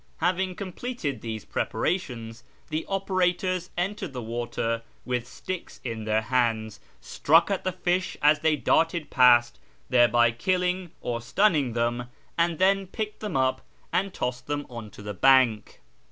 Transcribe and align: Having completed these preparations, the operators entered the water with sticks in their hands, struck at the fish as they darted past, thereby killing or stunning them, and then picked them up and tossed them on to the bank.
Having 0.17 0.55
completed 0.55 1.21
these 1.21 1.45
preparations, 1.45 2.43
the 2.69 2.87
operators 2.89 3.69
entered 3.77 4.13
the 4.13 4.21
water 4.23 4.81
with 5.05 5.27
sticks 5.27 5.79
in 5.83 6.05
their 6.05 6.23
hands, 6.23 6.79
struck 6.99 7.51
at 7.51 7.63
the 7.63 7.71
fish 7.71 8.17
as 8.19 8.39
they 8.39 8.55
darted 8.55 9.11
past, 9.11 9.59
thereby 9.89 10.31
killing 10.31 10.89
or 11.01 11.21
stunning 11.21 11.73
them, 11.73 12.05
and 12.35 12.57
then 12.57 12.87
picked 12.87 13.19
them 13.19 13.37
up 13.37 13.61
and 13.93 14.11
tossed 14.11 14.47
them 14.47 14.65
on 14.71 14.89
to 14.89 15.03
the 15.03 15.13
bank. 15.13 15.81